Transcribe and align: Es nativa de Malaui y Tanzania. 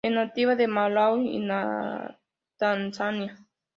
Es 0.03 0.11
nativa 0.11 0.55
de 0.55 0.65
Malaui 0.67 1.27
y 1.37 1.47
Tanzania. 2.57 3.37